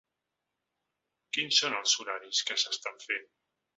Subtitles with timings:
[1.37, 3.29] Quins son els horaris que s'estan fent?